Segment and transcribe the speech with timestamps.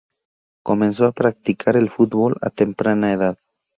[0.65, 3.37] Comenzó a practicar el fútbol a temprana edad.